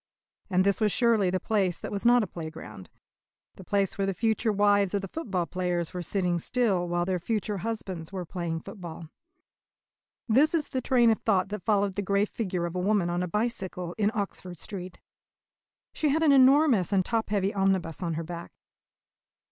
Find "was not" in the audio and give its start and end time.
1.91-2.23